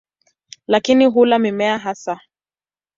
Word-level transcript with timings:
Lakini 0.67 1.05
hula 1.05 1.39
mimea 1.39 1.77
hasa. 1.77 2.21